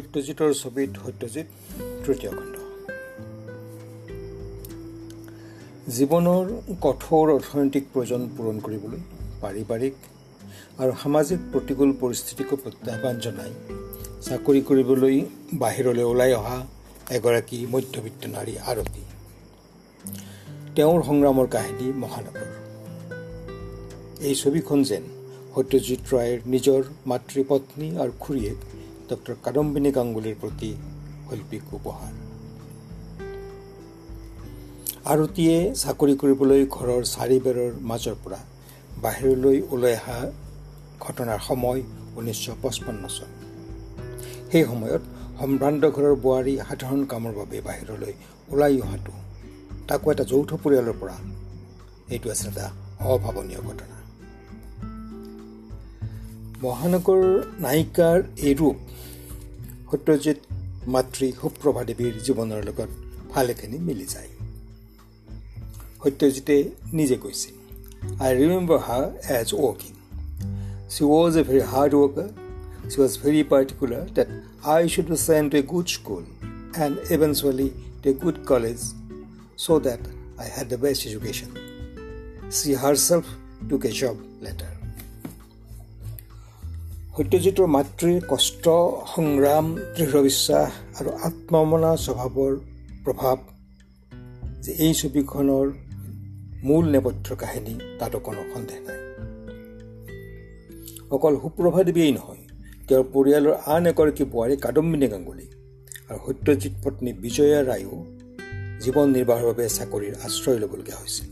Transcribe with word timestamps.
সত্যজিতৰ 0.00 0.52
ছবিত 0.62 0.90
সত্যজিত 1.04 1.46
তৃতীয় 2.04 2.32
খণ্ড। 2.38 2.54
জীৱনৰ 5.96 6.44
কঠোৰ 6.84 7.26
অৰ্থনৈতিক 7.36 7.84
প্ৰয়োজন 7.92 8.22
পূৰণ 8.36 8.56
কৰিবলৈ 8.64 9.00
পাৰিবাৰিক 9.42 9.94
আৰু 10.80 10.92
সামাজিক 11.02 11.40
প্ৰতিকূল 11.52 11.90
পৰিস্থিতিকো 12.02 12.54
প্ৰত্যাহ্বান 12.62 13.16
জনাই 13.24 13.52
চাকৰি 14.26 14.60
কৰিবলৈ 14.68 15.16
বাহিৰলৈ 15.62 16.04
ওলাই 16.12 16.32
অহা 16.40 16.58
এগৰাকী 17.16 17.58
মধ্যবিত্ত 17.74 18.22
নাৰী 18.36 18.54
আৰতী 18.70 19.02
তেওঁৰ 20.76 21.00
সংগ্ৰামৰ 21.08 21.46
কাহিনী 21.54 21.86
মহানগৰ। 22.02 22.48
এই 24.28 24.34
ছবিখন 24.42 24.78
যেন 24.90 25.04
সত্যজিৎ 25.54 26.02
ৰায়ৰ 26.14 26.38
নিজৰ 26.54 26.80
মাতৃপত্নী 27.06 27.88
আৰু 28.02 28.12
খুৰীয়েক 28.20 28.58
ডক্টৰ 29.10 29.34
কাদম্বিনী 29.42 29.90
গাংগুলীৰ 29.92 30.36
প্ৰতি 30.40 30.70
শৈল্পিক 31.28 31.74
উপহাৰ। 31.74 32.12
আৰতীয়ে 35.04 35.74
চাকৰি 35.74 36.14
কৰিবলৈ 36.16 36.66
ঘৰৰ 36.70 37.02
চাৰিবেৰৰ 37.04 37.72
মাজৰ 37.82 38.16
পৰা 38.24 38.40
বাহিৰলৈ 39.02 39.62
ওলাই 39.70 39.94
অহা 39.94 40.18
ঘটনাৰ 41.00 41.40
সময় 41.48 41.80
ঊনৈছশ 42.16 42.48
পঁচপন্ন 42.62 43.02
চন। 43.08 43.30
সেই 44.52 44.64
সময়ত 44.64 45.02
সম্ভ্ৰান্ত 45.40 45.82
ঘৰৰ 45.96 46.14
বোৱাৰী 46.14 46.54
সাধাৰণ 46.68 47.00
কামৰ 47.04 47.32
বাবে 47.32 47.58
বাহিৰলৈ 47.60 48.12
ওলাই 48.52 48.80
অহাটো 48.80 49.14
তাকো 49.88 50.06
এটা 50.12 50.24
যৌথ 50.24 50.50
পৰিয়ালৰ 50.54 50.96
পৰা। 51.00 51.16
এইটো 52.10 52.30
আছিল 52.30 52.48
এটা 52.48 52.66
অভাৱনীয় 53.00 53.60
ঘটনা। 53.60 53.99
মহানগৰ 56.62 57.22
নায়িকাৰ 57.64 58.18
এই 58.46 58.54
ৰূপ 58.60 58.76
সত্যজিৎ 59.90 60.38
মাতৃ 60.94 61.28
সুপ্ৰভা 61.40 61.82
দেৱীৰ 61.90 62.14
জীৱনৰ 62.26 62.60
লগত 62.68 62.90
ভালেখিনি 63.34 63.78
মিলি 63.86 64.06
যায়। 64.14 64.30
সত্যজিতে 66.02 66.56
নিজে 66.98 67.16
কৈছে 67.22 67.50
I 68.24 68.30
remember 68.40 68.80
her 68.88 69.04
as 69.36 69.48
working 69.62 69.92
she 70.92 71.02
was 71.12 71.38
a 71.40 71.44
very 71.48 71.62
hard 71.72 71.92
worker 72.02 72.28
she 72.90 72.96
was 73.02 73.12
very 73.22 73.40
particular 73.52 74.04
that 74.18 74.28
I 74.74 74.82
should 74.88 75.08
be 75.12 75.18
sent 75.26 75.46
to 75.52 75.56
a 75.56 75.64
good 75.72 75.86
school 75.96 76.24
and 76.84 76.94
eventually 77.14 77.68
to 78.02 78.06
a 78.10 78.14
good 78.22 78.42
college 78.50 78.78
so' 79.64 79.80
that 79.86 80.02
I 80.40 80.46
had 80.56 80.66
the 80.72 80.78
best 80.84 81.00
education 81.08 81.50
she 82.56 82.68
herself 83.06 83.26
took 83.70 83.82
a 83.90 83.92
job 84.00 84.16
later 84.44 84.79
সত্যজিতৰ 87.16 87.66
মাতৃৰ 87.66 88.20
কষ্ট 88.28 88.64
সংগ্ৰাম 89.16 89.74
দৃঢ় 89.96 90.22
বিশ্বাস 90.22 91.00
আৰু 91.00 91.10
আত্মমনা 91.10 91.96
স্বভাৱৰ 91.96 92.56
প্ৰভাৱ 93.04 93.36
যে 94.62 94.72
এই 94.72 94.94
ছবিখনৰ 94.94 95.72
মূল 96.62 96.88
নেপথ্য 96.88 97.36
কাহিনী 97.36 97.74
তাতো 97.98 98.18
কোনো 98.18 98.44
সন্দেহ 98.54 98.78
নাই। 98.80 99.00
অকল 101.10 101.40
সুপ্ৰভা 101.40 101.84
দেৱীয়েই 101.84 102.12
নহয় 102.12 102.42
তেওঁৰ 102.88 103.04
পৰিয়ালৰ 103.12 103.54
আন 103.66 103.86
এগৰাকী 103.86 104.24
বোৱাৰী 104.24 104.56
কাদম্বিনী 104.56 105.08
গাংগুলী 105.08 105.46
আৰু 106.08 106.18
সত্যজিৎ 106.26 106.72
পত্নী 106.84 107.12
বিজয়া 107.12 107.60
ৰায়ো 107.62 107.94
জীৱন 108.80 109.06
নিৰ্বাহৰ 109.10 109.46
বাবে 109.46 109.68
চাকৰিৰ 109.68 110.14
আশ্ৰয় 110.24 110.58
ল'বলগীয়া 110.58 110.98
হৈছিল 110.98 111.28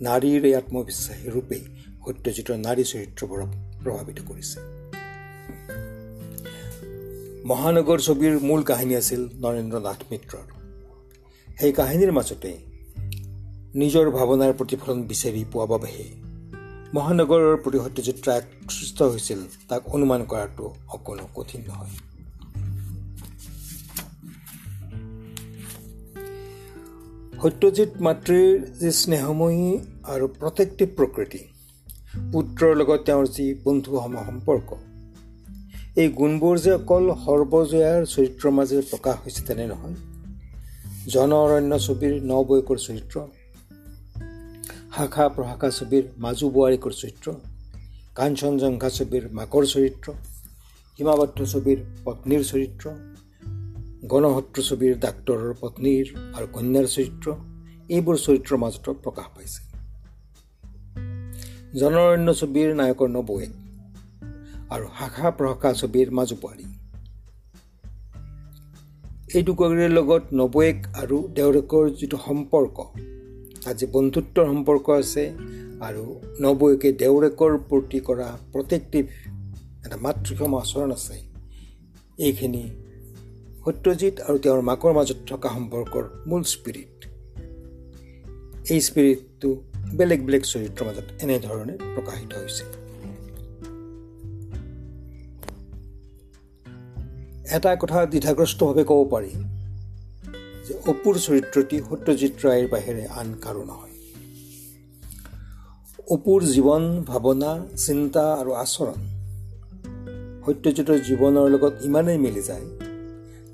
নাৰীৰ 0.00 0.44
এই 0.44 0.54
আত্মবিশ্বাসী 0.54 1.28
ৰূপেই 1.30 1.62
সত্যজিতৰ 2.06 2.56
নাৰী 2.56 2.84
চৰিত্ৰবোৰক 2.84 3.73
প্ৰভাৱিত 3.84 4.18
কৰিছে। 4.28 4.58
মহানগৰ 7.46 7.98
ছবিৰ 8.00 8.34
মূল 8.40 8.62
কাহিনী 8.62 8.94
আছিল 8.96 9.22
নৰেন্দ্ৰ 9.44 9.80
নাথ 9.80 10.00
মিত্ৰৰ। 10.10 10.46
সেই 11.60 11.72
কাহিনীৰ 11.72 12.12
মাজতে 12.12 12.52
নিজৰ 13.74 14.06
ভাৱনাৰ 14.10 14.52
প্ৰতিফলন 14.52 14.98
বিচাৰি 15.10 15.42
পোৱা 15.52 15.66
বাবেহে 15.66 16.06
মহানগৰৰ 16.94 17.56
প্ৰতি 17.62 17.78
সত্যজিত 17.84 18.18
ৰাগ 18.28 18.42
সৃষ্ট 18.70 18.98
হৈছিল 19.02 19.40
তাক 19.68 19.82
অনুমান 19.94 20.20
কৰাটো 20.24 20.64
অকণো 20.88 21.26
কঠিন 21.34 21.62
নহয়। 21.68 21.94
সত্যজিৎ 27.42 27.92
মাতৃৰ 28.00 28.50
যি 28.80 28.90
স্নেহময়ী 28.92 29.66
আৰু 30.04 30.26
প্ৰটেক্টিভ 30.40 30.88
প্ৰকৃতি 30.96 31.42
পুত্ৰৰ 32.14 32.76
লগত 32.76 33.00
তেওঁৰ 33.06 33.26
যি 33.26 33.54
বন্ধুসম 33.64 34.16
সম্পৰ্ক। 34.16 34.68
এই 35.96 36.08
গুণবোৰ 36.08 36.58
যে 36.58 36.72
অকল 36.72 37.04
সৰ্বজয়াৰ 37.24 38.06
চৰিত্ৰৰ 38.06 38.52
মাজেৰে 38.52 38.82
প্ৰকাশ 38.90 39.16
হৈছে 39.24 39.42
তেনে 39.46 39.66
নহয়। 39.66 39.94
জন 41.06 41.32
অৰণ্য 41.32 41.78
ছবিৰ 41.78 42.14
ন 42.22 42.32
বয়কৰ 42.44 42.78
চৰিত্ৰ 42.78 43.16
শাখা 44.96 45.28
প্ৰশাখা 45.28 45.70
ছবিৰ 45.70 46.04
মাজু 46.18 46.50
বোৱাৰীকৰ 46.50 46.92
চৰিত্ৰ 46.92 47.34
কাঞ্চনজংঘা 48.14 48.88
ছবিৰ 48.88 49.28
মাকৰ 49.32 49.64
চৰিত্ৰ 49.66 50.06
সীমাবদ্ধ 50.98 51.38
ছবিৰ 51.44 51.78
পত্নীৰ 52.04 52.42
চৰিত্ৰ 52.44 52.84
গণহত্ৰ 54.06 54.62
ছবিৰ 54.62 54.98
ডাক্তৰৰ 54.98 55.54
পত্নীৰ 55.60 56.06
আৰু 56.34 56.46
কন্যাৰ 56.52 56.86
চৰিত্ৰ 56.86 57.26
এইবোৰ 57.88 58.16
চৰিত্ৰৰ 58.16 58.58
মাজতো 58.58 58.94
প্ৰকাশ 58.94 59.26
পাইছে। 59.36 59.73
জনৰণ্য 61.80 62.32
ছবিৰ 62.34 62.68
নায়কৰ 62.74 63.08
নবৌৱেক 63.08 63.52
আৰু 64.70 64.86
শাখা 64.98 65.30
প্ৰশাখা 65.38 65.70
ছবিৰ 65.72 66.10
মাজু 66.10 66.36
বোৱাৰী 66.42 66.66
এই 69.34 69.42
দুগৰাকীৰ 69.42 69.90
লগত 69.90 70.22
নবৌৱেক 70.32 70.78
আৰু 71.02 71.16
দেউৰেকৰ 71.34 71.90
যিটো 71.90 72.18
সম্পৰ্ক 72.26 72.76
তাত 73.64 73.74
যি 73.76 73.86
বন্ধুত্বৰ 73.86 74.44
সম্পৰ্ক 74.46 74.86
আছে 74.90 75.24
আৰু 75.80 76.04
নবৌৱেকে 76.40 76.92
দেউৰেকৰ 76.92 77.52
প্ৰতি 77.68 78.00
কৰা 78.00 78.28
প্ৰটেক্টিভ 78.52 79.04
এটা 79.86 79.96
মাতৃক্ষম 79.96 80.52
আচৰণ 80.56 80.90
আছে 80.92 81.16
এইখিনি 82.18 82.64
সত্যজিৎ 83.64 84.14
আৰু 84.28 84.36
তেওঁৰ 84.38 84.60
মাকৰ 84.60 84.92
মাজত 84.92 85.18
থকা 85.26 85.48
সম্পৰ্কৰ 85.48 86.04
মূল 86.26 86.42
স্পিৰিট। 86.54 86.98
এই 88.70 88.80
স্পিৰিটটো 88.80 89.50
বেলেগ 89.98 90.20
বেলেগ 90.26 90.42
চৰিত্ৰৰ 90.52 90.84
মাজত 90.88 91.06
এনেধৰণে 91.24 91.74
প্ৰকাশিত 91.94 92.32
হৈছে। 92.40 92.64
এটা 97.56 97.70
কথা 97.82 97.98
দ্বিধাগ্ৰস্তভাৱে 98.06 98.82
ক'ব 98.90 99.00
পাৰি 99.12 99.32
যে 100.66 100.72
অপুৰ 100.90 101.14
চৰিত্ৰটি 101.26 101.76
সত্যজিৎ 101.88 102.34
ৰায়ৰ 102.44 102.66
বাহিৰে 102.68 103.04
আন 103.20 103.28
কাৰো 103.44 103.62
নহয়। 103.64 103.94
অপুৰ 106.14 106.40
জীৱন 106.54 106.82
ভাৱনা 107.10 107.52
চিন্তা 107.76 108.24
আৰু 108.40 108.50
আচৰণ 108.64 109.00
সত্যজিতৰ 110.46 110.98
জীৱনৰ 111.08 111.46
লগত 111.54 111.74
ইমানেই 111.82 112.18
মিলি 112.18 112.42
যায় 112.42 112.66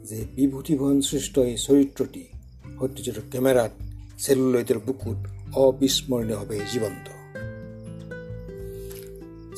যে 0.09 0.19
বিভূতিভন 0.37 0.95
সৃষ্ট 1.01 1.35
এই 1.51 1.57
চৰিত্ৰটি 1.67 2.25
সত্যজিতৰ 2.81 3.23
কেমেৰাত 3.33 3.73
চেলুলৈটৰ 4.19 4.79
বুকুত 4.87 5.19
অবিস্মৰণীয়ভাৱে 5.55 6.59
জীৱন্ত। 6.73 7.07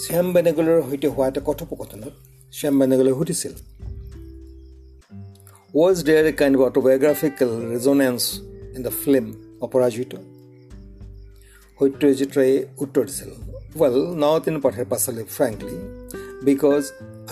শ্যাম 0.02 0.26
বেনেগলৰ 0.32 0.82
সৈতে 0.90 1.08
হোৱা 1.08 1.26
এটা 1.28 1.40
কথোপকথনত 1.46 2.12
শ্যাম 2.52 2.74
বেনেগলে 2.78 3.12
সুধিছিল 3.18 3.54
was 5.74 5.96
there 6.06 6.26
a 6.26 6.32
kind 6.32 6.56
autobiographical 6.60 7.50
resonance 7.72 8.22
in 8.76 8.82
the 8.82 8.92
film 9.04 9.26
Aparajito? 9.60 10.12
Satyajit 11.78 12.30
ৰায়ে 12.38 12.56
উত্তৰ 12.78 13.04
দিছিল 13.06 13.30
well 13.80 13.96
not 14.24 14.42
in 14.48 14.56
পথেৰ 14.60 14.84
পাছলে 14.84 15.22
frankly 15.36 15.76
because 16.44 16.82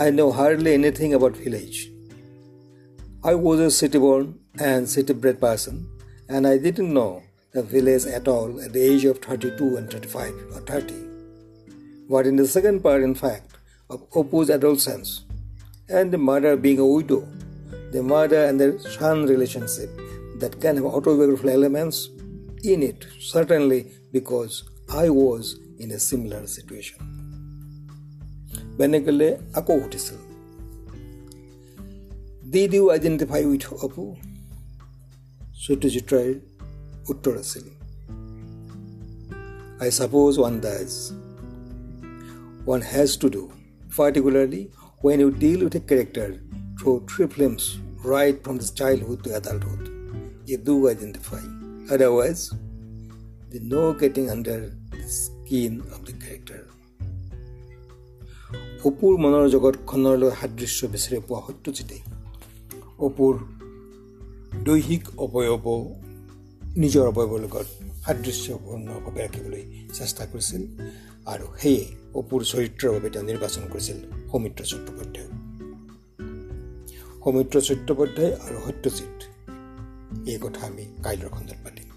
I 0.01 0.09
know' 0.13 0.31
hardly 0.31 0.71
anything 0.71 1.09
about 1.13 1.35
village 1.45 1.75
I 3.23 3.35
was 3.35 3.61
a 3.61 3.71
city 3.71 3.99
born 3.99 4.35
and 4.59 4.89
city 4.89 5.13
bred 5.13 5.39
person, 5.41 5.87
and 6.29 6.47
I 6.47 6.57
didn't 6.57 6.93
know 6.99 7.23
the 7.54 7.64
village 7.64 8.06
at 8.06 8.28
all 8.28 8.62
at 8.62 8.74
the 8.74 8.82
age 8.82 9.06
of 9.06 9.20
32 9.20 9.78
and 9.78 9.90
35 9.90 10.34
or 10.54 10.62
30. 10.62 10.96
But 12.10 12.28
in 12.28 12.36
the 12.36 12.48
second 12.48 12.82
part, 12.82 13.02
in 13.02 13.16
fact, 13.16 13.58
of 13.90 14.10
Opu's 14.12 14.50
adolescence 14.50 15.22
and 15.90 16.12
the 16.12 16.18
mother 16.18 16.56
being 16.58 16.80
a 16.80 16.86
widow, 16.86 17.28
the 17.92 18.04
mother 18.04 18.46
and 18.46 18.60
the 18.60 18.80
son 18.80 19.26
relationship 19.26 19.90
that 20.40 20.60
can 20.60 20.76
have 20.76 20.86
autobiographical 20.86 21.50
elements 21.50 22.10
in 22.64 22.84
it, 22.84 23.06
certainly 23.20 23.92
because 24.12 24.64
I 24.90 25.10
was 25.10 25.58
in 25.80 25.92
a 25.92 26.00
similar 26.00 26.42
situation. 26.58 27.00
বেনেগলে 28.80 29.30
আকৌ 29.60 29.76
উঠিছিল 29.86 30.20
Did 32.56 32.72
you 32.78 32.86
identify 32.98 33.42
with 33.52 33.66
Apu? 33.86 34.04
Satyajit 35.64 36.10
Ray 36.16 36.30
উত্তৰ 37.12 37.36
আছিল 37.44 37.66
I 39.86 39.90
suppose 39.90 40.38
one 40.40 40.58
does. 40.62 40.94
One 42.66 42.82
has 42.82 43.18
to 43.18 43.30
do, 43.30 43.52
particularly 43.90 44.72
when 45.02 45.20
you 45.20 45.32
deal 45.32 45.60
with 45.66 45.76
a 45.76 45.82
character 45.82 46.28
through 46.78 47.06
three 47.10 47.28
films 47.28 47.78
right 48.04 48.42
from 48.44 48.56
the 48.58 48.70
childhood 48.80 49.20
to 49.26 49.36
adulthood. 49.36 49.84
You 50.46 50.58
do 50.58 50.76
identify. 50.90 51.44
Otherwise, 51.92 52.54
there's 53.50 53.64
no 53.64 53.94
getting 53.94 54.30
under 54.30 54.72
the 54.92 55.04
skin 55.20 55.74
of 55.94 56.00
the 56.06 56.16
character. 56.24 56.62
অপুৰ 58.88 59.14
মনৰ 59.24 59.46
জগতখনলৈ 59.54 60.32
সাদৃশ্য 60.40 60.80
বিচাৰি 60.94 61.20
পোৱা 61.28 61.40
সত্যজিতেই 61.46 62.02
অপুৰ 63.06 63.34
দৈহিক 64.68 65.04
অৱয়ৱ 65.24 65.66
নিজৰ 66.79 67.09
অৱয়ৱৰ 67.09 67.41
লগত 67.41 67.67
সাদৃশ্যপূৰ্ণভাৱে 68.07 69.21
ৰাখিবলৈ 69.27 69.63
চেষ্টা 69.95 70.27
কৰিছিল 70.27 70.63
আৰু 71.27 71.47
সেয়ে 71.59 71.85
অপুৰ 72.15 72.45
চৰিত্ৰৰ 72.45 72.93
বাবে 72.93 73.11
তেওঁ 73.11 73.25
নিৰ্বাচন 73.25 73.63
কৰিছিল 73.73 73.97
সৌমিত্ৰ 74.31 74.65
চট্টোপাধ্যায়। 74.65 75.29
সৌমিত্ৰ 77.25 77.61
চট্টোপাধ্যায় 77.61 78.33
আৰু 78.37 78.59
সত্যজিত 78.67 79.19
এই 80.29 80.39
কথা 80.43 80.67
আমি 80.67 80.87
কাইলৈৰ 81.03 81.29
খণ্ডত 81.29 81.57
পাতিম। 81.65 81.90